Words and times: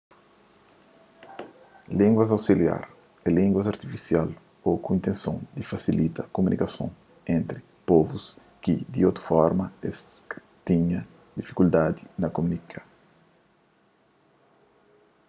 línguas 1.87 2.31
ausiliar 2.31 2.89
é 3.23 3.29
línguas 3.39 3.67
artifisial 3.71 4.29
ô 4.67 4.69
ku 4.83 4.89
intenson 4.97 5.37
di 5.55 5.63
fasilita 5.71 6.21
kumunikason 6.35 6.89
entri 7.37 7.59
povus 7.87 8.25
ki 8.63 8.73
di 8.93 9.01
otu 9.09 9.21
forma 9.29 9.65
es 9.89 9.97
ta 10.29 10.37
tinha 10.67 10.99
difikuldadi 11.37 12.01
na 12.21 12.27
kumunika 12.35 12.79